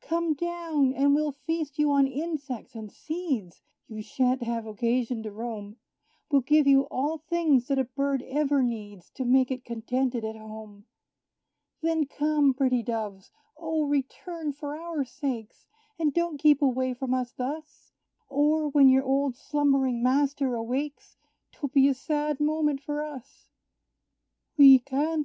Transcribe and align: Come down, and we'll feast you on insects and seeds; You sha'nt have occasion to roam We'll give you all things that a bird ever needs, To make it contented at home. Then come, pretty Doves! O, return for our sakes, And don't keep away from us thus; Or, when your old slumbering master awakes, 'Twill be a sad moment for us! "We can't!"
Come 0.00 0.34
down, 0.34 0.92
and 0.94 1.14
we'll 1.14 1.30
feast 1.30 1.78
you 1.78 1.92
on 1.92 2.08
insects 2.08 2.74
and 2.74 2.90
seeds; 2.90 3.62
You 3.86 4.02
sha'nt 4.02 4.42
have 4.42 4.66
occasion 4.66 5.22
to 5.22 5.30
roam 5.30 5.76
We'll 6.28 6.40
give 6.42 6.66
you 6.66 6.88
all 6.90 7.18
things 7.18 7.68
that 7.68 7.78
a 7.78 7.84
bird 7.84 8.20
ever 8.24 8.64
needs, 8.64 9.10
To 9.10 9.24
make 9.24 9.52
it 9.52 9.64
contented 9.64 10.24
at 10.24 10.34
home. 10.34 10.86
Then 11.82 12.04
come, 12.06 12.52
pretty 12.52 12.82
Doves! 12.82 13.30
O, 13.56 13.84
return 13.84 14.50
for 14.52 14.76
our 14.76 15.04
sakes, 15.04 15.66
And 16.00 16.12
don't 16.12 16.38
keep 16.40 16.62
away 16.62 16.92
from 16.92 17.14
us 17.14 17.30
thus; 17.30 17.92
Or, 18.28 18.68
when 18.68 18.88
your 18.88 19.04
old 19.04 19.36
slumbering 19.36 20.02
master 20.02 20.56
awakes, 20.56 21.16
'Twill 21.52 21.68
be 21.72 21.86
a 21.88 21.94
sad 21.94 22.40
moment 22.40 22.80
for 22.82 23.04
us! 23.04 23.50
"We 24.56 24.80
can't!" 24.80 25.14